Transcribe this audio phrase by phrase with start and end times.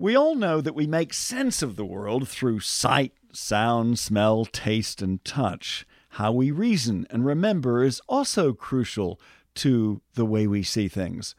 [0.00, 5.02] We all know that we make sense of the world through sight, sound, smell, taste,
[5.02, 5.86] and touch.
[6.12, 9.20] How we reason and remember is also crucial
[9.56, 11.34] to the way we see things.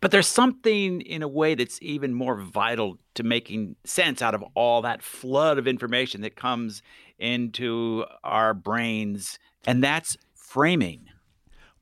[0.00, 4.44] But there's something in a way that's even more vital to making sense out of
[4.54, 6.82] all that flood of information that comes
[7.18, 11.08] into our brains, and that's framing.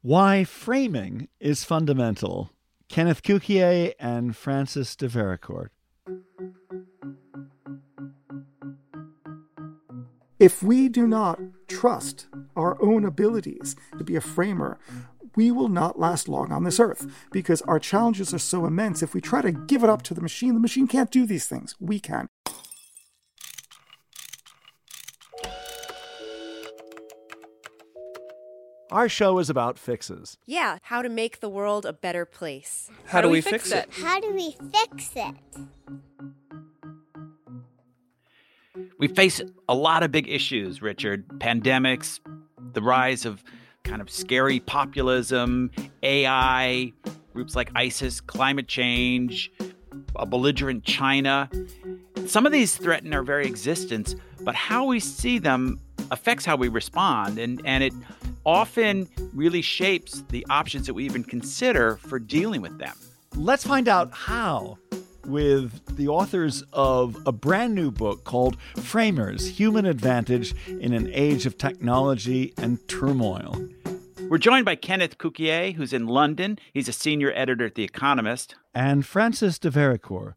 [0.00, 2.52] Why framing is fundamental.
[2.88, 5.68] Kenneth Cukier and Francis de Vericourt.
[10.38, 14.76] If we do not trust our own abilities to be a framer,
[15.36, 19.04] we will not last long on this earth because our challenges are so immense.
[19.04, 21.46] If we try to give it up to the machine, the machine can't do these
[21.46, 21.76] things.
[21.78, 22.26] We can.
[28.92, 30.36] Our show is about fixes.
[30.44, 32.90] Yeah, how to make the world a better place.
[33.06, 33.88] How, do, we, fix, it?
[33.90, 35.34] How do we fix it?
[38.98, 42.20] We face a lot of big issues, Richard pandemics,
[42.74, 43.42] the rise of
[43.82, 45.70] kind of scary populism,
[46.02, 46.92] AI,
[47.32, 49.50] groups like ISIS, climate change,
[50.16, 51.48] a belligerent China.
[52.26, 55.80] Some of these threaten our very existence, but how we see them
[56.10, 57.94] affects how we respond, and, and it
[58.44, 62.96] often really shapes the options that we even consider for dealing with them.
[63.34, 64.78] Let's find out how
[65.26, 71.46] with the authors of a brand new book called Framers Human Advantage in an Age
[71.46, 73.68] of Technology and Turmoil.
[74.28, 76.58] We're joined by Kenneth Cukier, who's in London.
[76.72, 78.54] He's a senior editor at The Economist.
[78.74, 80.34] And Francis de Vericourt,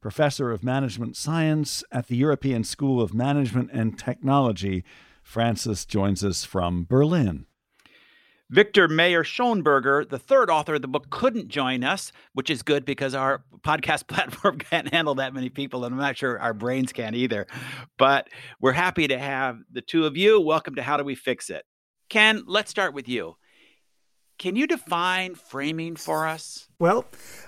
[0.00, 4.84] professor of management science at the European School of Management and Technology.
[5.28, 7.44] Francis joins us from Berlin.
[8.48, 12.86] Viktor Mayer Schoenberger, the third author of the book, couldn't join us, which is good
[12.86, 16.94] because our podcast platform can't handle that many people, and I'm not sure our brains
[16.94, 17.46] can either.
[17.98, 18.28] But
[18.58, 20.40] we're happy to have the two of you.
[20.40, 21.66] Welcome to How Do We Fix It?
[22.08, 23.36] Ken, let's start with you.
[24.38, 26.68] Can you define framing for us?
[26.78, 27.06] Well,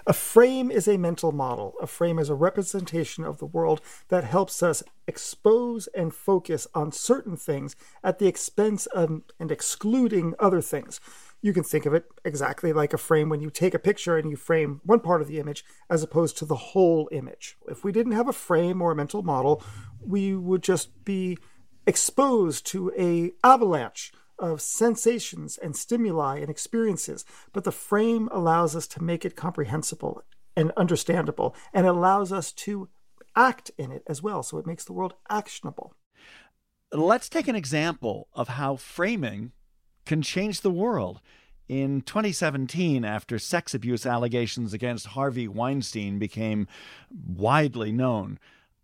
[0.08, 1.74] a frame is a mental model.
[1.80, 6.90] A frame is a representation of the world that helps us expose and focus on
[6.90, 11.00] certain things at the expense of and excluding other things.
[11.40, 14.28] You can think of it exactly like a frame when you take a picture and
[14.28, 17.56] you frame one part of the image as opposed to the whole image.
[17.68, 19.62] If we didn't have a frame or a mental model,
[20.04, 21.38] we would just be
[21.86, 28.88] exposed to a avalanche of sensations and stimuli and experiences, but the frame allows us
[28.88, 30.24] to make it comprehensible
[30.56, 32.88] and understandable and allows us to
[33.36, 34.42] act in it as well.
[34.42, 35.94] So it makes the world actionable.
[36.92, 39.52] Let's take an example of how framing
[40.04, 41.20] can change the world.
[41.68, 46.66] In 2017, after sex abuse allegations against Harvey Weinstein became
[47.10, 48.40] widely known,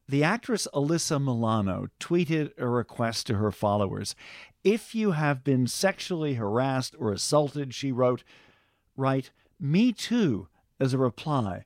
[0.08, 4.14] the actress Alyssa Milano tweeted a request to her followers
[4.66, 8.24] if you have been sexually harassed or assaulted, she wrote,
[8.96, 9.30] write,
[9.60, 10.48] Me too,
[10.80, 11.64] as a reply.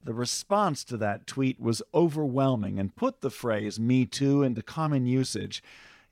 [0.00, 5.06] The response to that tweet was overwhelming and put the phrase Me Too into common
[5.06, 5.60] usage.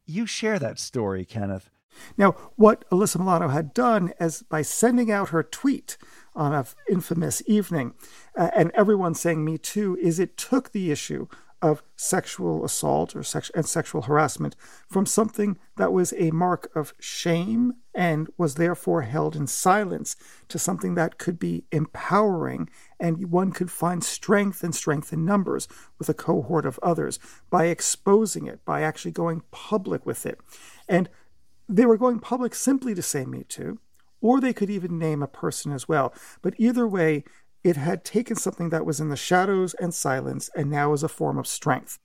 [0.07, 1.71] You share that story, Kenneth.
[2.17, 5.97] Now, what Alyssa Milano had done is by sending out her tweet
[6.35, 7.95] on an infamous evening,
[8.37, 11.29] uh, and everyone saying Me Too, is it took the issue
[11.61, 14.55] of sexual assault or sex- and sexual harassment
[14.89, 20.15] from something that was a mark of shame and was therefore held in silence
[20.49, 22.69] to something that could be empowering
[23.01, 25.67] and one could find strength and strength in numbers
[25.99, 27.19] with a cohort of others
[27.51, 30.39] by exposing it by actually going public with it.
[30.89, 31.09] And
[31.69, 33.79] they were going public simply to say me too
[34.21, 36.13] or they could even name a person as well.
[36.43, 37.25] But either way
[37.65, 41.09] It had taken something that was in the shadows and silence and now is a
[41.09, 41.99] form of strength.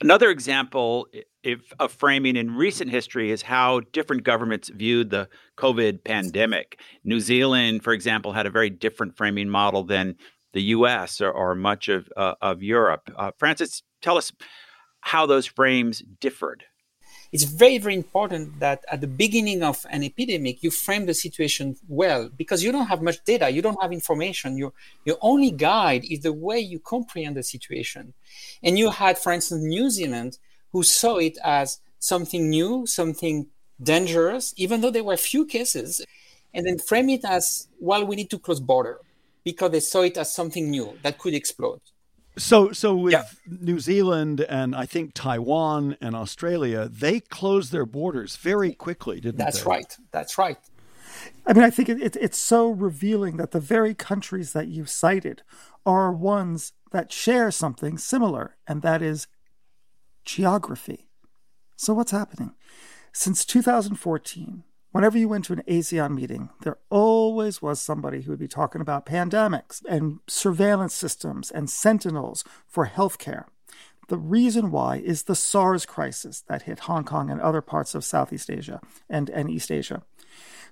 [0.00, 1.08] Another example
[1.42, 6.80] if, of framing in recent history is how different governments viewed the COVID pandemic.
[7.04, 10.16] New Zealand, for example, had a very different framing model than
[10.52, 11.20] the U.S.
[11.20, 13.10] or, or much of uh, of Europe.
[13.16, 14.32] Uh, Francis, tell us
[15.00, 16.64] how those frames differed
[17.32, 21.76] it's very, very important that at the beginning of an epidemic, you frame the situation
[21.86, 24.56] well because you don't have much data, you don't have information.
[24.56, 24.72] Your,
[25.04, 28.14] your only guide is the way you comprehend the situation.
[28.62, 30.38] And you had, for instance, New Zealand,
[30.72, 33.46] who saw it as something new, something
[33.82, 36.04] dangerous, even though there were few cases,
[36.54, 39.00] and then frame it as, well, we need to close border
[39.44, 41.80] because they saw it as something new that could explode.
[42.38, 43.24] So, so with yeah.
[43.46, 49.36] New Zealand and I think Taiwan and Australia, they closed their borders very quickly, didn't
[49.38, 49.58] That's they?
[49.58, 49.96] That's right.
[50.12, 50.58] That's right.
[51.46, 54.84] I mean, I think it, it, it's so revealing that the very countries that you
[54.84, 55.42] cited
[55.84, 59.26] are ones that share something similar, and that is
[60.24, 61.08] geography.
[61.76, 62.54] So, what's happening?
[63.12, 64.64] Since 2014,
[64.98, 68.80] Whenever you went to an ASEAN meeting, there always was somebody who would be talking
[68.80, 73.44] about pandemics and surveillance systems and sentinels for healthcare.
[74.08, 78.04] The reason why is the SARS crisis that hit Hong Kong and other parts of
[78.04, 80.02] Southeast Asia and, and East Asia.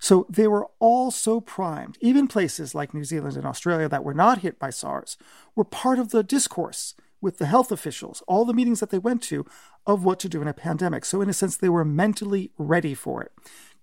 [0.00, 1.96] So they were all so primed.
[2.00, 5.16] Even places like New Zealand and Australia that were not hit by SARS
[5.54, 9.22] were part of the discourse with the health officials, all the meetings that they went
[9.22, 9.46] to
[9.86, 11.04] of what to do in a pandemic.
[11.04, 13.32] So, in a sense, they were mentally ready for it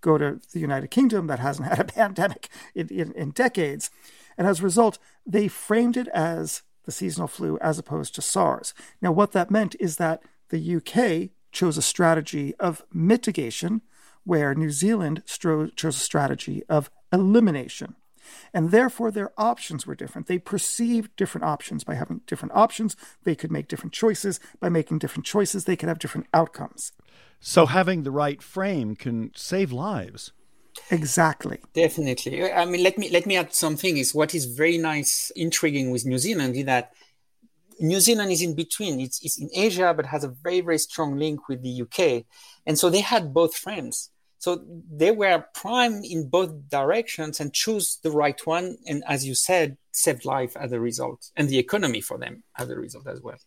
[0.04, 3.90] go to the United Kingdom that hasn't had a pandemic in, in, in decades.
[4.38, 8.74] And as a result, they framed it as the seasonal flu as opposed to SARS.
[9.02, 13.82] Now, what that meant is that the UK chose a strategy of mitigation,
[14.26, 17.96] where New Zealand chose a strategy of elimination.
[18.53, 20.27] And therefore, their options were different.
[20.27, 21.83] They perceived different options.
[21.83, 24.39] By having different options, they could make different choices.
[24.59, 26.91] By making different choices, they could have different outcomes.
[27.39, 30.31] So having the right frame can save lives.
[30.89, 31.59] Exactly.
[31.74, 32.51] Definitely.
[32.51, 33.97] I mean, let me let me add something.
[33.97, 36.94] Is what is very nice, intriguing with New Zealand is that
[37.80, 39.00] New Zealand is in between.
[39.00, 42.25] It's, it's in Asia, but has a very very strong link with the UK,
[42.65, 44.09] and so they had both frames.
[44.44, 44.62] So
[44.92, 48.75] they were prime in both directions and choose the right one.
[48.86, 52.69] And as you said, saved life as a result, and the economy for them as
[52.69, 53.40] a result as well.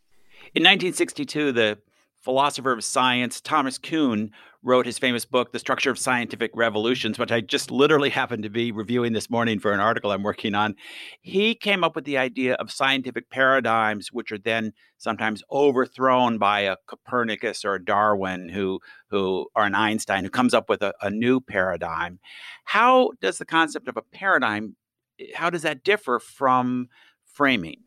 [0.55, 1.79] In 1962, the
[2.23, 4.31] philosopher of science Thomas Kuhn
[4.67, 8.51] wrote his famous book, The Structure of Scientific Revolutions, which I just literally happened to
[8.51, 10.75] be reviewing this morning for an article I'm working on.
[11.21, 16.63] He came up with the idea of scientific paradigms, which are then sometimes overthrown by
[16.63, 20.93] a Copernicus or a Darwin who, who or an Einstein who comes up with a,
[21.01, 22.19] a new paradigm.
[22.65, 24.75] How does the concept of a paradigm,
[25.21, 26.89] eh, how does that differ from
[27.25, 27.86] framing?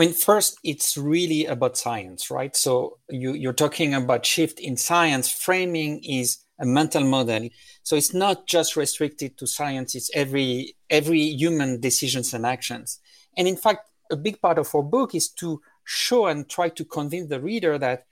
[0.00, 2.56] I mean, first, it's really about science, right?
[2.56, 5.30] So you, you're talking about shift in science.
[5.30, 7.50] Framing is a mental model.
[7.82, 9.94] So it's not just restricted to science.
[9.94, 12.98] It's every, every human decisions and actions.
[13.36, 16.84] And in fact, a big part of our book is to show and try to
[16.86, 18.06] convince the reader that,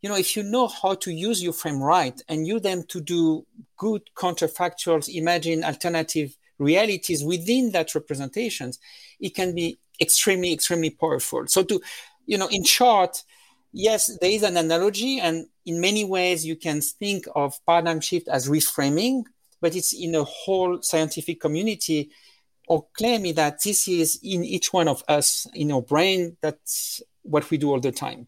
[0.00, 3.02] you know, if you know how to use your frame right and use them to
[3.02, 3.44] do
[3.76, 8.78] good counterfactuals, imagine alternative realities within that representations,
[9.20, 11.46] it can be extremely, extremely powerful.
[11.46, 11.80] So to,
[12.26, 13.22] you know, in short,
[13.72, 18.28] yes, there is an analogy, and in many ways you can think of paradigm shift
[18.28, 19.24] as reframing,
[19.60, 22.10] but it's in a whole scientific community.
[22.66, 26.38] Or claim that this is in each one of us, in our brain.
[26.40, 28.26] That's what we do all the time.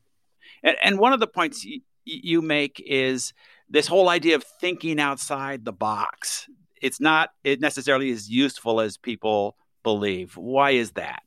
[0.62, 1.66] And, and one of the points
[2.04, 3.32] you make is
[3.70, 6.50] this whole idea of thinking outside the box.
[6.82, 10.36] It's not it necessarily as useful as people believe.
[10.36, 11.22] Why is that?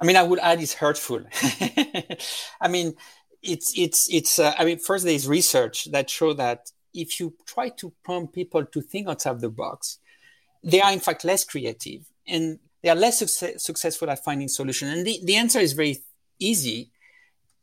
[0.00, 1.22] I mean, I would add it's hurtful.
[2.60, 2.94] I mean,
[3.42, 4.38] it's it's it's.
[4.38, 8.34] Uh, I mean, first there is research that show that if you try to prompt
[8.34, 9.98] people to think outside the box,
[10.62, 14.92] they are in fact less creative and they are less success- successful at finding solutions.
[14.92, 16.02] And the, the answer is very
[16.38, 16.90] easy.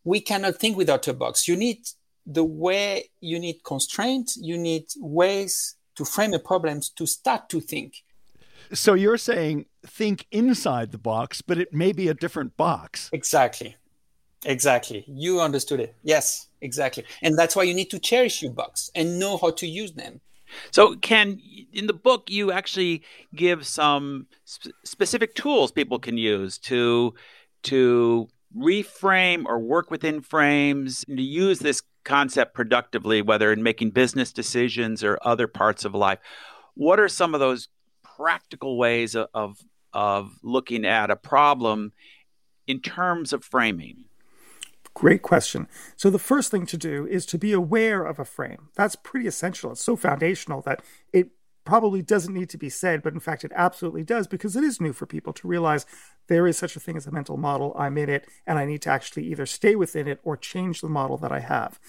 [0.03, 1.47] We cannot think without a box.
[1.47, 1.85] You need
[2.25, 4.38] the way you need constraints.
[4.38, 8.03] You need ways to frame a problem to start to think.
[8.73, 13.09] So you're saying think inside the box, but it may be a different box.
[13.13, 13.75] Exactly.
[14.45, 15.05] Exactly.
[15.07, 15.95] You understood it.
[16.03, 17.05] Yes, exactly.
[17.21, 20.21] And that's why you need to cherish your box and know how to use them.
[20.71, 21.39] So, Ken,
[21.71, 23.03] in the book, you actually
[23.35, 27.13] give some sp- specific tools people can use to
[27.63, 34.33] to reframe or work within frames to use this concept productively, whether in making business
[34.33, 36.19] decisions or other parts of life.
[36.73, 37.69] What are some of those
[38.03, 39.57] practical ways of, of
[39.93, 41.93] of looking at a problem
[42.67, 44.05] in terms of framing?
[44.93, 45.67] Great question.
[45.95, 48.69] So, the first thing to do is to be aware of a frame.
[48.75, 49.71] That's pretty essential.
[49.71, 50.81] It's so foundational that
[51.13, 51.29] it
[51.63, 54.82] probably doesn't need to be said, but in fact, it absolutely does because it is
[54.82, 55.86] new for people to realize
[56.27, 57.75] there is such a thing as a mental model.
[57.77, 60.89] I'm in it, and I need to actually either stay within it or change the
[60.89, 61.80] model that I have.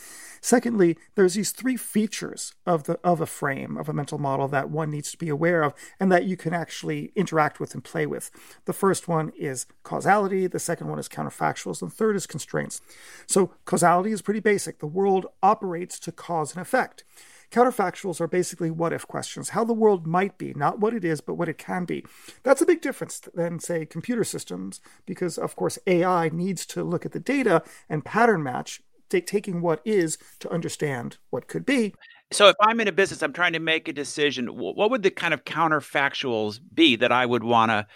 [0.41, 4.71] Secondly, there's these three features of the of a frame of a mental model that
[4.71, 8.07] one needs to be aware of and that you can actually interact with and play
[8.07, 8.33] with.
[8.65, 12.81] The first one is causality, the second one is counterfactuals, and the third is constraints.
[13.27, 14.81] So causality is pretty basic.
[14.81, 17.05] The world operates to cause an effect.
[17.53, 21.21] Counterfactuals are basically what if questions, how the world might be, not what it is,
[21.21, 22.05] but what it can be.
[22.43, 27.05] That's a big difference than, say, computer systems, because, of course, AI needs to look
[27.05, 28.81] at the data and pattern match,
[29.11, 31.95] taking what is to understand what could be.
[32.31, 35.11] So, if I'm in a business, I'm trying to make a decision, what would the
[35.11, 37.87] kind of counterfactuals be that I would want to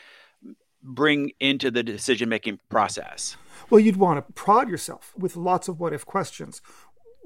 [0.83, 3.39] bring into the decision making process?
[3.71, 6.61] Well, you'd want to prod yourself with lots of what if questions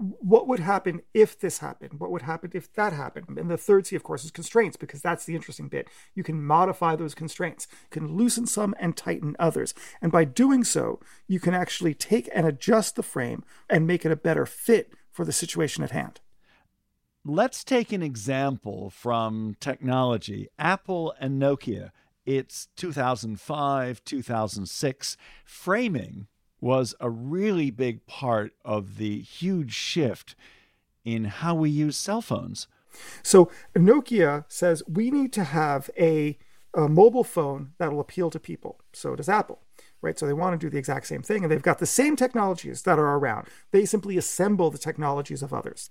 [0.01, 2.01] what would happen if this happened?
[2.01, 3.39] What would happen if that happened?
[3.39, 5.89] And the third C, of course, is constraints, because that's the interesting bit.
[6.15, 9.75] You can modify those constraints, you can loosen some and tighten others.
[10.01, 14.13] And by doing so, you can actually take and adjust the frame and make it
[14.13, 16.21] a better fit for the situation at hand.
[17.23, 21.91] Let's take an example from technology Apple and Nokia.
[22.25, 25.17] It's 2005, 2006.
[25.45, 26.27] Framing
[26.61, 30.35] was a really big part of the huge shift
[31.05, 32.67] in how we use cell phones.
[33.23, 36.39] So Nokia says we need to have a,
[36.75, 38.81] a mobile phone that will appeal to people.
[38.93, 39.63] So does Apple
[40.03, 40.19] right?
[40.19, 42.83] So they want to do the exact same thing, and they've got the same technologies
[42.83, 43.49] that are around.
[43.71, 45.91] They simply assemble the technologies of others.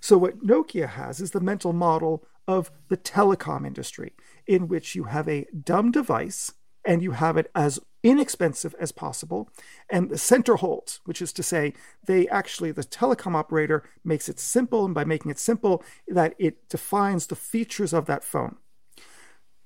[0.00, 4.12] So what Nokia has is the mental model of the telecom industry,
[4.46, 6.52] in which you have a dumb device
[6.84, 9.48] and you have it as inexpensive as possible.
[9.88, 11.74] And the center holds, which is to say,
[12.06, 16.68] they actually, the telecom operator makes it simple, and by making it simple, that it
[16.68, 18.56] defines the features of that phone.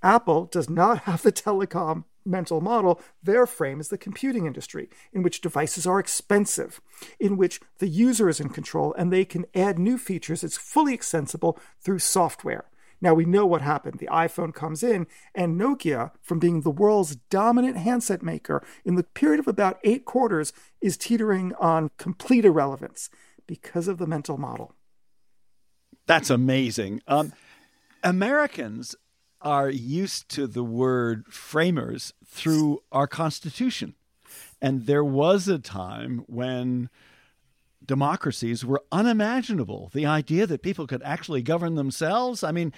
[0.02, 3.00] Apple does not have the telecom mental model.
[3.22, 6.80] Their frame is the computing industry, in which devices are expensive,
[7.20, 10.42] in which the user is in control and they can add new features.
[10.42, 12.64] It's fully extensible through software.
[13.00, 13.98] Now we know what happened.
[13.98, 19.02] The iPhone comes in, and Nokia, from being the world's dominant handset maker in the
[19.02, 23.10] period of about eight quarters, is teetering on complete irrelevance
[23.46, 24.74] because of the mental model.
[26.06, 27.02] That's amazing.
[27.06, 27.32] Um,
[28.02, 28.94] Americans
[29.40, 33.94] are used to the word framers through our Constitution.
[34.60, 36.88] And there was a time when
[37.86, 39.90] democracies were unimaginable.
[39.94, 42.72] The idea that people could actually govern themselves, I mean,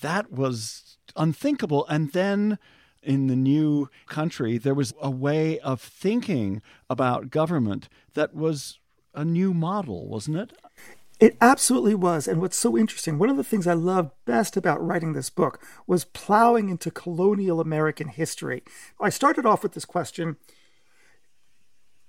[0.00, 1.86] that was unthinkable.
[1.88, 2.58] And then
[3.02, 8.78] in the new country, there was a way of thinking about government that was
[9.14, 10.52] a new model, wasn't it?
[11.20, 12.26] It absolutely was.
[12.26, 15.62] And what's so interesting, one of the things I loved best about writing this book
[15.86, 18.62] was plowing into colonial American history.
[19.00, 20.36] I started off with this question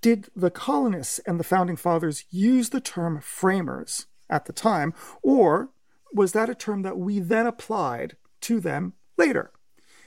[0.06, 4.94] did the colonists and the founding fathers use the term framers at the time,
[5.24, 5.70] or
[6.14, 9.50] was that a term that we then applied to them later?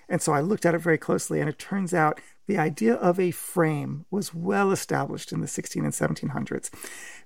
[0.08, 3.20] And so I looked at it very closely, and it turns out the idea of
[3.20, 6.70] a frame was well established in the 16 and 1700s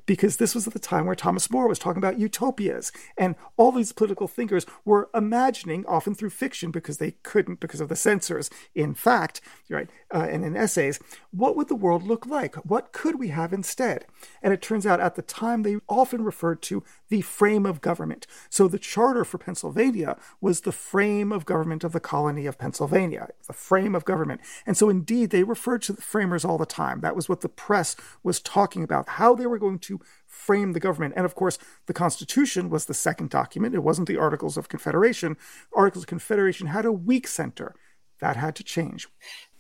[0.07, 2.91] because this was at the time where Thomas More was talking about utopias.
[3.17, 7.89] And all these political thinkers were imagining, often through fiction, because they couldn't because of
[7.89, 10.99] the censors, in fact, right, uh, and in essays,
[11.31, 12.57] what would the world look like?
[12.57, 14.07] What could we have instead?
[14.43, 18.27] And it turns out at the time they often referred to the frame of government.
[18.51, 23.29] So the charter for Pennsylvania was the frame of government of the colony of Pennsylvania,
[23.47, 24.41] the frame of government.
[24.67, 27.01] And so indeed they referred to the framers all the time.
[27.03, 30.73] That was what the press was talking about, how they were going to to frame
[30.73, 31.15] the government.
[31.17, 33.75] And of course, the Constitution was the second document.
[33.75, 35.37] It wasn't the Articles of Confederation.
[35.75, 37.75] Articles of Confederation had a weak center.
[38.21, 39.09] That had to change.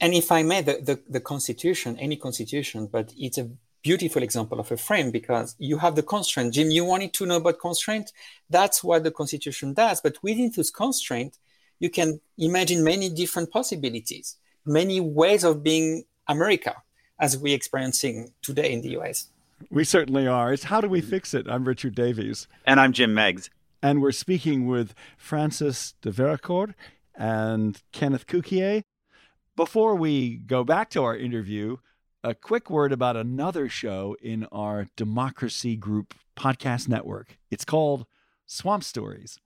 [0.00, 3.50] And if I may, the, the, the Constitution, any Constitution, but it's a
[3.82, 6.54] beautiful example of a frame because you have the constraint.
[6.54, 8.12] Jim, you wanted to know about constraint?
[8.48, 10.00] That's what the Constitution does.
[10.00, 11.38] But within this constraint,
[11.80, 16.76] you can imagine many different possibilities, many ways of being America
[17.18, 19.28] as we're experiencing today in the US.
[19.70, 20.52] We certainly are.
[20.52, 21.46] It's How Do We Fix It?
[21.48, 22.48] I'm Richard Davies.
[22.66, 23.48] And I'm Jim Meigs.
[23.82, 26.74] And we're speaking with Francis de Vericourt
[27.14, 28.82] and Kenneth Cukier.
[29.54, 31.76] Before we go back to our interview,
[32.24, 37.38] a quick word about another show in our Democracy Group podcast network.
[37.50, 38.06] It's called
[38.46, 39.38] Swamp Stories.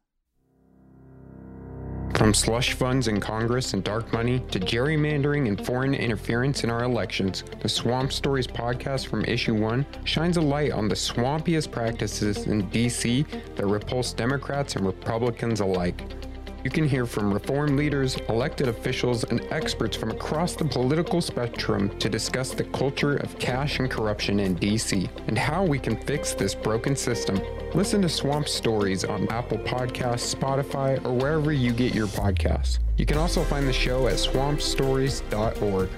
[2.15, 6.85] From slush funds in Congress and dark money to gerrymandering and foreign interference in our
[6.85, 12.47] elections, the Swamp Stories podcast from Issue 1 shines a light on the swampiest practices
[12.47, 16.03] in DC that repulse Democrats and Republicans alike.
[16.67, 21.97] You can hear from reform leaders, elected officials, and experts from across the political spectrum
[22.01, 26.35] to discuss the culture of cash and corruption in DC and how we can fix
[26.35, 27.41] this broken system.
[27.73, 32.81] Listen to Swamp Stories on Apple Podcasts, Spotify, or wherever you get your podcasts.
[32.97, 35.89] You can also find the show at swampstories.org.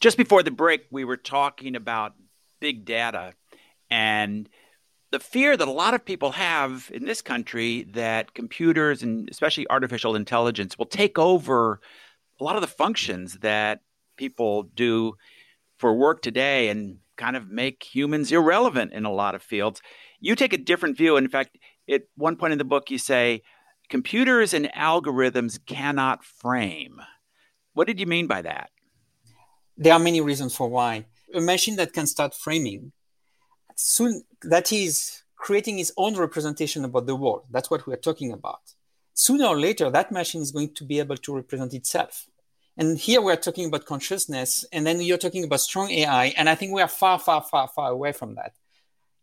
[0.00, 2.14] Just before the break, we were talking about
[2.58, 3.34] big data
[3.90, 4.48] and
[5.10, 9.66] the fear that a lot of people have in this country that computers and especially
[9.70, 11.80] artificial intelligence will take over
[12.40, 13.80] a lot of the functions that
[14.16, 15.14] people do
[15.78, 19.80] for work today and kind of make humans irrelevant in a lot of fields.
[20.20, 21.16] You take a different view.
[21.16, 21.56] In fact,
[21.88, 23.42] at one point in the book, you say
[23.88, 27.00] computers and algorithms cannot frame.
[27.74, 28.70] What did you mean by that?
[29.76, 31.06] There are many reasons for why.
[31.34, 32.92] A machine that can start framing
[33.76, 37.44] soon that is creating its own representation about the world.
[37.50, 38.60] That's what we're talking about.
[39.14, 42.26] Sooner or later, that machine is going to be able to represent itself.
[42.76, 46.54] And here we're talking about consciousness, and then you're talking about strong AI, and I
[46.54, 48.52] think we are far, far, far, far away from that.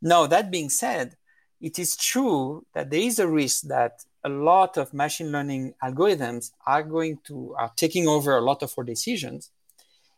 [0.01, 1.17] Now, that being said,
[1.61, 6.51] it is true that there is a risk that a lot of machine learning algorithms
[6.65, 9.51] are going to are taking over a lot of our decisions.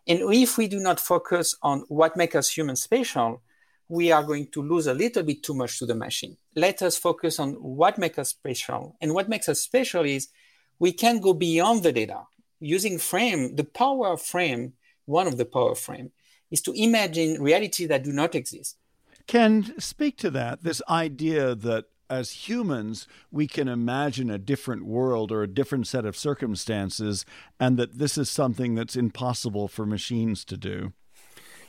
[0.08, 3.42] And if we do not focus on what makes us human special,
[3.88, 6.38] we are going to lose a little bit too much to the machine.
[6.56, 8.96] Let us focus on what makes us special.
[9.02, 10.30] And what makes us special is
[10.80, 12.22] we can go beyond the data.
[12.60, 14.74] Using frame, the power of frame,
[15.06, 16.12] one of the power of frame,
[16.50, 18.78] is to imagine reality that do not exist.
[19.28, 25.32] Ken, speak to that, this idea that as humans, we can imagine a different world
[25.32, 27.26] or a different set of circumstances,
[27.60, 30.94] and that this is something that's impossible for machines to do.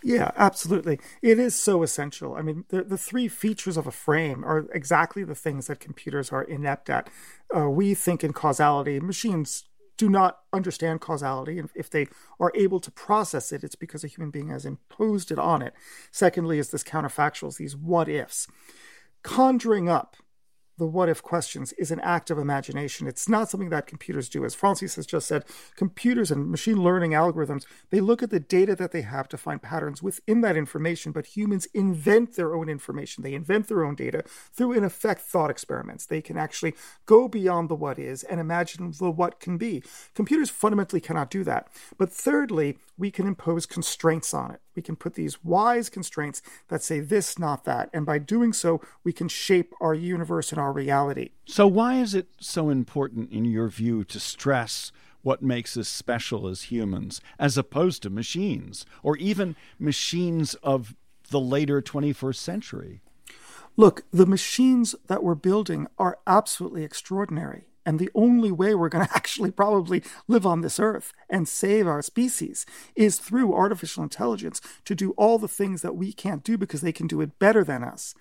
[0.06, 1.00] Yeah, absolutely.
[1.20, 2.36] It is so essential.
[2.36, 6.30] I mean, the, the three features of a frame are exactly the things that computers
[6.30, 7.10] are inept at.
[7.54, 9.64] Uh, we think in causality, machines
[9.96, 11.58] do not understand causality.
[11.58, 12.06] And if they
[12.38, 15.74] are able to process it, it's because a human being has imposed it on it.
[16.12, 18.46] Secondly, is this counterfactuals, these what ifs.
[19.24, 20.14] Conjuring up
[20.78, 23.06] the what if questions is an act of imagination.
[23.06, 24.44] It's not something that computers do.
[24.44, 25.44] As Francis has just said,
[25.76, 29.62] computers and machine learning algorithms, they look at the data that they have to find
[29.62, 33.22] patterns within that information, but humans invent their own information.
[33.22, 36.06] They invent their own data through, in effect, thought experiments.
[36.06, 36.74] They can actually
[37.06, 39.82] go beyond the what is and imagine the what can be.
[40.14, 41.68] Computers fundamentally cannot do that.
[41.96, 44.60] But thirdly, we can impose constraints on it.
[44.76, 47.90] We can put these wise constraints that say this, not that.
[47.92, 51.30] And by doing so, we can shape our universe and our reality.
[51.46, 56.46] So, why is it so important, in your view, to stress what makes us special
[56.46, 60.94] as humans, as opposed to machines, or even machines of
[61.30, 63.00] the later 21st century?
[63.76, 67.64] Look, the machines that we're building are absolutely extraordinary.
[67.86, 71.86] And the only way we're going to actually probably live on this earth and save
[71.86, 76.58] our species is through artificial intelligence to do all the things that we can't do
[76.58, 78.14] because they can do it better than us.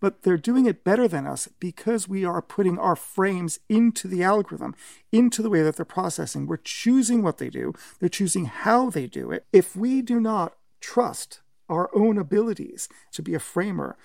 [0.00, 4.24] But they're doing it better than us because we are putting our frames into the
[4.24, 4.74] algorithm,
[5.12, 6.46] into the way that they're processing.
[6.46, 9.46] We're choosing what they do, they're choosing how they do it.
[9.52, 13.96] If we do not trust our own abilities to be a framer,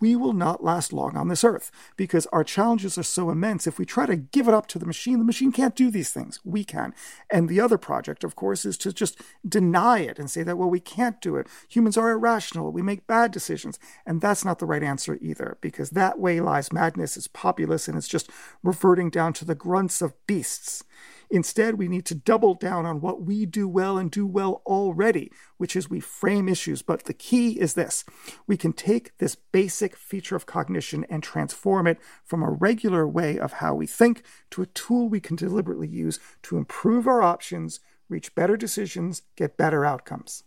[0.00, 3.66] we will not last long on this earth because our challenges are so immense.
[3.66, 6.10] If we try to give it up to the machine, the machine can't do these
[6.10, 6.40] things.
[6.44, 6.94] We can.
[7.30, 10.70] And the other project, of course, is to just deny it and say that, well,
[10.70, 11.46] we can't do it.
[11.68, 12.72] Humans are irrational.
[12.72, 13.78] We make bad decisions.
[14.06, 17.16] And that's not the right answer either because that way lies madness.
[17.16, 18.30] It's populous and it's just
[18.62, 20.84] reverting down to the grunts of beasts.
[21.30, 25.30] Instead, we need to double down on what we do well and do well already,
[25.58, 26.80] which is we frame issues.
[26.80, 28.04] But the key is this
[28.46, 33.38] we can take this basic feature of cognition and transform it from a regular way
[33.38, 37.80] of how we think to a tool we can deliberately use to improve our options,
[38.08, 40.44] reach better decisions, get better outcomes.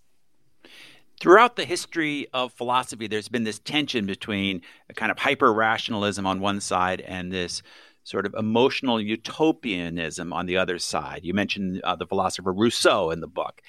[1.20, 6.26] Throughout the history of philosophy, there's been this tension between a kind of hyper rationalism
[6.26, 7.62] on one side and this
[8.04, 11.22] sort of emotional utopianism on the other side.
[11.24, 13.62] You mentioned uh, the philosopher Rousseau in the book.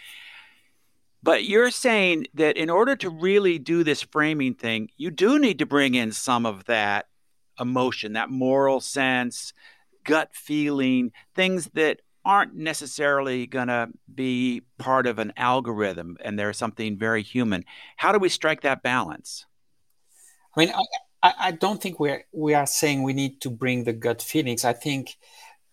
[1.22, 5.58] But you're saying that in order to really do this framing thing, you do need
[5.60, 7.06] to bring in some of that
[7.60, 9.52] emotion, that moral sense,
[10.04, 16.52] gut feeling, things that aren't necessarily going to be part of an algorithm and they're
[16.52, 17.64] something very human.
[17.96, 19.46] How do we strike that balance?
[20.56, 20.82] I mean, I,
[21.22, 24.64] I, I don't think we're we are saying we need to bring the gut feelings.
[24.64, 25.16] I think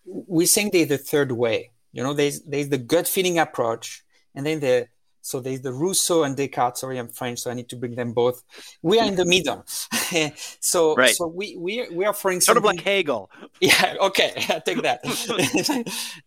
[0.04, 1.70] we're saying there's the third way.
[1.92, 4.88] You know, there's there's the gut feeling approach, and then the
[5.22, 6.80] so there's the Rousseau and Descartes.
[6.80, 8.42] Sorry, I'm French, so I need to bring them both.
[8.82, 9.64] We are in the middle.
[10.60, 11.14] so right.
[11.14, 12.70] so we we we are offering sort something...
[12.70, 13.30] of like Hegel.
[13.60, 13.96] Yeah.
[14.00, 14.32] Okay.
[14.48, 15.00] I take that.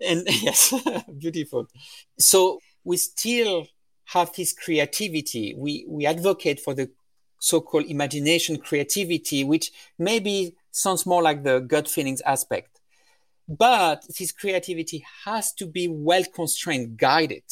[0.01, 0.73] and yes,
[1.17, 1.67] beautiful.
[2.19, 3.67] So we still
[4.05, 5.55] have this creativity.
[5.57, 6.91] We we advocate for the
[7.43, 12.79] so-called imagination creativity, which maybe sounds more like the gut feelings aspect.
[13.49, 17.43] But this creativity has to be well constrained, guided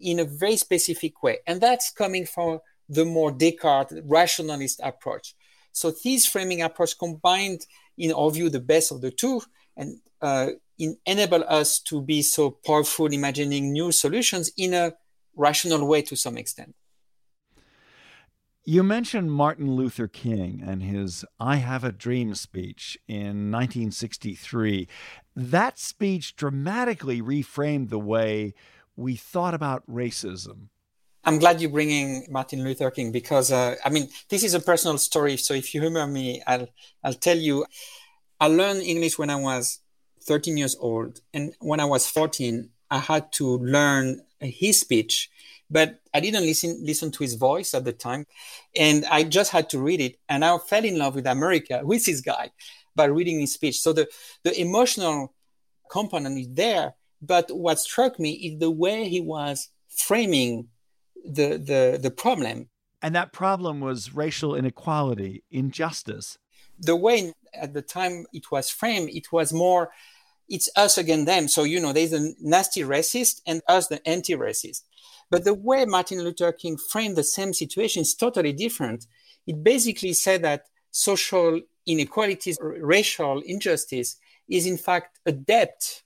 [0.00, 1.38] in a very specific way.
[1.46, 5.36] And that's coming from the more Descartes rationalist approach.
[5.70, 7.64] So this framing approach combined,
[7.96, 9.40] in our view, the best of the two
[9.76, 10.48] and uh,
[11.06, 14.94] enable us to be so powerful imagining new solutions in a
[15.36, 16.74] rational way to some extent.
[18.70, 24.86] You mentioned Martin Luther King and his I Have a Dream speech in 1963.
[25.34, 28.52] That speech dramatically reframed the way
[28.94, 30.68] we thought about racism.
[31.24, 34.98] I'm glad you're bringing Martin Luther King because, uh, I mean, this is a personal
[34.98, 35.38] story.
[35.38, 36.68] So if you humor me, I'll,
[37.02, 37.64] I'll tell you.
[38.38, 39.80] I learned English when I was
[40.24, 41.22] 13 years old.
[41.32, 45.30] And when I was 14, I had to learn his speech
[45.70, 48.26] but I didn't listen listen to his voice at the time,
[48.76, 52.04] and I just had to read it, and I fell in love with America with
[52.04, 52.50] this guy
[52.94, 53.80] by reading his speech.
[53.80, 54.08] So the
[54.44, 55.34] the emotional
[55.90, 60.68] component is there, but what struck me is the way he was framing
[61.24, 62.68] the the the problem.
[63.00, 66.36] And that problem was racial inequality, injustice.
[66.80, 69.90] The way at the time it was framed, it was more
[70.48, 71.48] it's us against them.
[71.48, 74.82] So, you know, there's a nasty racist and us, the anti racist.
[75.30, 79.06] But the way Martin Luther King framed the same situation is totally different.
[79.46, 84.16] It basically said that social inequalities, racial injustice
[84.48, 86.02] is in fact a debt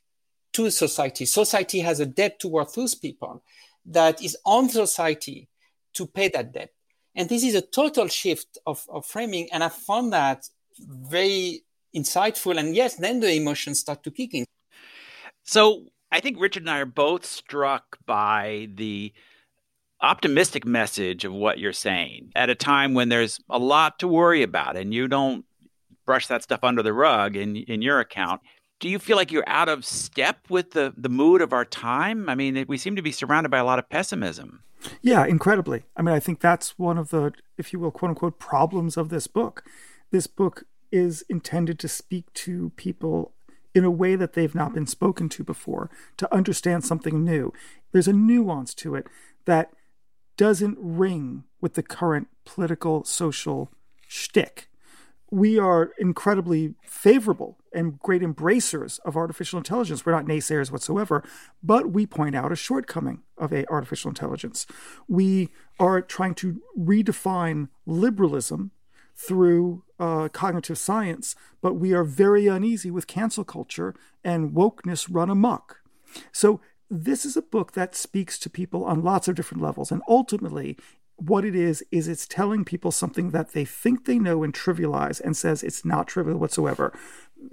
[0.54, 1.24] to society.
[1.24, 3.42] Society has a debt towards those people
[3.86, 5.48] that is on society
[5.94, 6.70] to pay that debt.
[7.14, 9.48] And this is a total shift of, of framing.
[9.52, 12.58] And I found that very insightful.
[12.58, 14.44] And yes, then the emotions start to kick in.
[15.42, 19.12] So I think Richard and I are both struck by the
[20.00, 24.42] optimistic message of what you're saying at a time when there's a lot to worry
[24.42, 25.44] about and you don't
[26.04, 28.40] brush that stuff under the rug in in your account.
[28.80, 32.28] Do you feel like you're out of step with the the mood of our time?
[32.28, 34.64] I mean, we seem to be surrounded by a lot of pessimism.
[35.00, 35.84] Yeah, incredibly.
[35.96, 39.08] I mean, I think that's one of the, if you will, quote unquote, problems of
[39.08, 39.64] this book.
[40.10, 43.32] This book is intended to speak to people
[43.74, 47.52] in a way that they've not been spoken to before, to understand something new.
[47.92, 49.06] There's a nuance to it
[49.46, 49.72] that
[50.36, 53.70] doesn't ring with the current political, social
[54.06, 54.68] shtick.
[55.30, 60.04] We are incredibly favorable and great embracers of artificial intelligence.
[60.04, 61.24] We're not naysayers whatsoever,
[61.62, 64.66] but we point out a shortcoming of a artificial intelligence.
[65.08, 65.48] We
[65.80, 68.72] are trying to redefine liberalism
[69.14, 73.94] through uh, cognitive science, but we are very uneasy with cancel culture
[74.24, 75.82] and wokeness run amok.
[76.32, 79.90] So, this is a book that speaks to people on lots of different levels.
[79.90, 80.76] And ultimately,
[81.16, 85.20] what it is, is it's telling people something that they think they know and trivialize
[85.20, 86.92] and says it's not trivial whatsoever.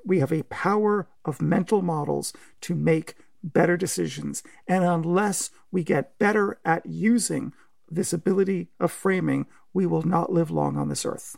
[0.06, 4.44] We have a power of mental models to make better decisions.
[4.68, 7.54] And unless we get better at using
[7.90, 11.38] this ability of framing, we will not live long on this earth.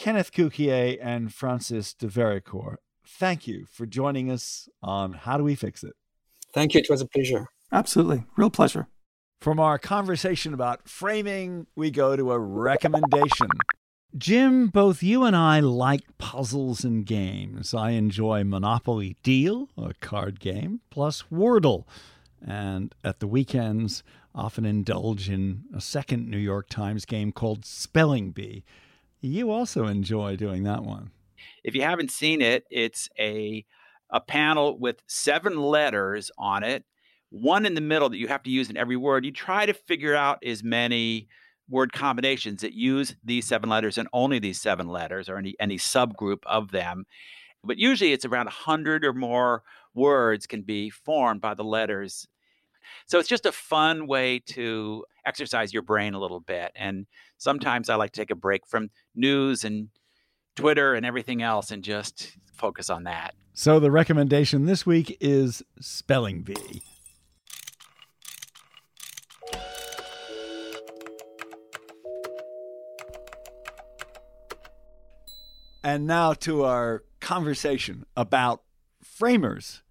[0.00, 5.54] Kenneth Cukier and Francis de Vericourt, thank you for joining us on How Do We
[5.54, 5.92] Fix It?
[6.54, 6.80] Thank you.
[6.80, 7.48] It was a pleasure.
[7.70, 8.24] Absolutely.
[8.34, 8.88] Real pleasure.
[9.42, 13.48] From our conversation about framing, we go to a recommendation.
[14.16, 17.74] Jim, both you and I like puzzles and games.
[17.74, 21.84] I enjoy Monopoly Deal, a card game, plus Wordle.
[22.40, 24.02] And at the weekends,
[24.34, 28.64] often indulge in a second New York Times game called Spelling Bee.
[29.20, 31.10] You also enjoy doing that one.
[31.62, 33.64] If you haven't seen it, it's a
[34.12, 36.84] a panel with seven letters on it,
[37.28, 39.24] one in the middle that you have to use in every word.
[39.24, 41.28] You try to figure out as many
[41.68, 45.76] word combinations that use these seven letters and only these seven letters or any any
[45.76, 47.04] subgroup of them.
[47.62, 49.62] But usually it's around 100 or more
[49.94, 52.26] words can be formed by the letters.
[53.06, 56.72] So it's just a fun way to exercise your brain a little bit.
[56.74, 57.06] And
[57.38, 59.88] sometimes I like to take a break from news and
[60.56, 63.34] Twitter and everything else and just focus on that.
[63.52, 66.82] So the recommendation this week is Spelling Bee.
[75.82, 78.62] And now to our conversation about
[79.02, 79.82] framers.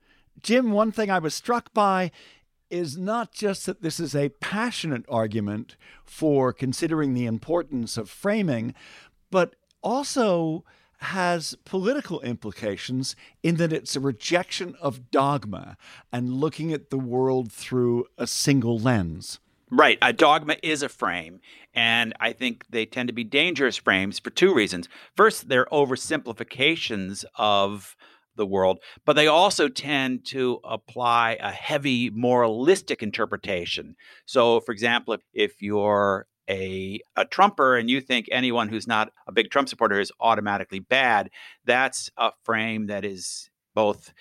[0.41, 2.11] Jim, one thing I was struck by
[2.69, 8.73] is not just that this is a passionate argument for considering the importance of framing,
[9.31, 10.63] but also
[10.99, 15.77] has political implications in that it's a rejection of dogma
[16.11, 19.39] and looking at the world through a single lens.
[19.71, 19.97] Right.
[20.01, 21.39] A dogma is a frame.
[21.73, 24.89] And I think they tend to be dangerous frames for two reasons.
[25.15, 27.95] First, they're oversimplifications of
[28.39, 33.95] the world, but they also tend to apply a heavy moralistic interpretation.
[34.25, 39.11] So, for example, if, if you're a, a Trumper and you think anyone who's not
[39.27, 41.29] a big Trump supporter is automatically bad,
[41.65, 44.11] that's a frame that is both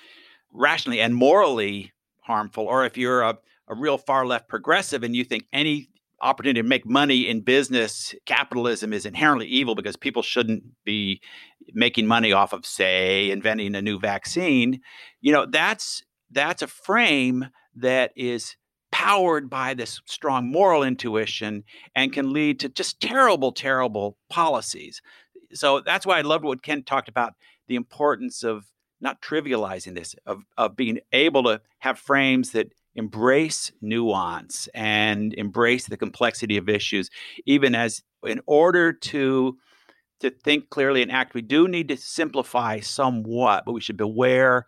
[0.52, 1.92] rationally and morally
[2.24, 2.64] harmful.
[2.64, 5.88] Or if you're a, a real far left progressive and you think any
[6.20, 11.20] opportunity to make money in business, capitalism is inherently evil because people shouldn't be
[11.72, 14.80] making money off of, say, inventing a new vaccine.
[15.20, 18.56] You know, that's that's a frame that is
[18.90, 25.02] powered by this strong moral intuition and can lead to just terrible, terrible policies.
[25.52, 27.34] So that's why I loved what Ken talked about
[27.68, 28.64] the importance of
[29.00, 35.86] not trivializing this, of, of being able to have frames that embrace nuance and embrace
[35.86, 37.08] the complexity of issues,
[37.46, 39.56] even as in order to
[40.20, 44.66] to think clearly and act, we do need to simplify somewhat, but we should beware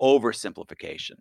[0.00, 1.16] oversimplification.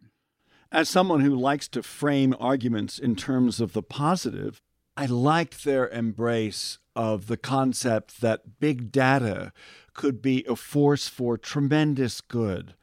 [0.71, 4.61] As someone who likes to frame arguments in terms of the positive,
[4.95, 9.51] I liked their embrace of the concept that big data
[9.93, 12.75] could be a force for tremendous good.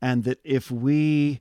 [0.00, 1.40] And that if we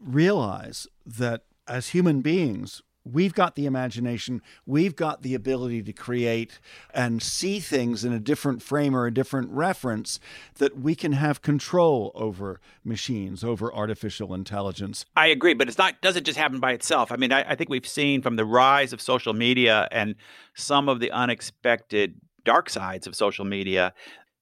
[0.00, 6.58] realize that as human beings, we've got the imagination, we've got the ability to create
[6.92, 10.18] and see things in a different frame or a different reference,
[10.56, 15.04] that we can have control over machines, over artificial intelligence.
[15.16, 17.12] I agree, but it's not doesn't just happen by itself.
[17.12, 20.16] I mean, I, I think we've seen from the rise of social media and
[20.54, 23.92] some of the unexpected dark sides of social media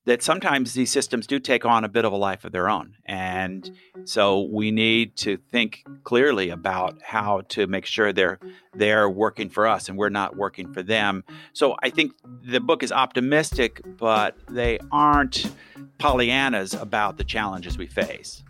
[0.06, 2.96] that sometimes these systems do take on a bit of a life of their own.
[3.06, 3.70] And
[4.04, 8.38] so we need to think clearly about how to make sure they're
[8.74, 11.24] they're working for us and we're not working for them.
[11.52, 12.12] So I think
[12.42, 15.50] the book is optimistic, but they aren't
[15.98, 18.42] Pollyannas about the challenges we face.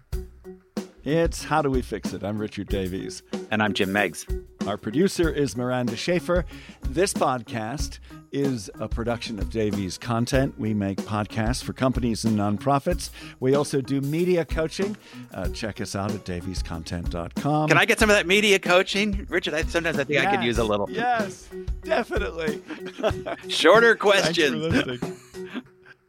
[1.05, 2.25] It's How Do We Fix It?
[2.25, 3.23] I'm Richard Davies.
[3.51, 4.27] And I'm Jim Meigs.
[4.67, 6.47] Our producer is Miranda Schaefer.
[6.89, 7.99] This podcast
[8.33, 10.59] is a production of Davies Content.
[10.59, 13.11] We make podcasts for companies and nonprofits.
[13.41, 14.97] We also do media coaching.
[15.35, 17.69] Uh, check us out at daviescontent.com.
[17.69, 19.27] Can I get some of that media coaching?
[19.29, 20.91] Richard, I, sometimes I think yes, I could use a little.
[20.91, 21.49] Yes,
[21.83, 22.63] definitely.
[23.49, 24.37] Shorter questions.
[24.37, 25.17] Thanks for listening.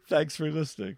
[0.08, 0.98] Thanks for listening.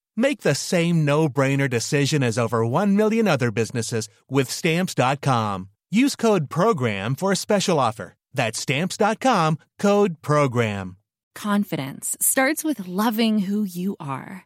[0.15, 5.69] Make the same no-brainer decision as over 1 million other businesses with stamps.com.
[5.89, 8.13] Use code program for a special offer.
[8.33, 10.97] That's stamps.com, code program.
[11.35, 14.45] Confidence starts with loving who you are.